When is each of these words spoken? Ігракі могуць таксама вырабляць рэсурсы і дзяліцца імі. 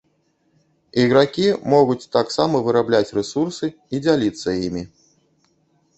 Ігракі 1.01 1.45
могуць 1.75 2.07
таксама 2.17 2.63
вырабляць 2.69 3.13
рэсурсы 3.21 3.65
і 3.75 3.95
дзяліцца 4.07 4.49
імі. 4.69 4.83